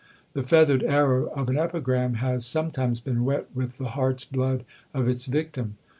[0.33, 5.07] The feathered arrow of an epigram has sometimes been wet with the heart's blood of
[5.07, 5.77] its victim.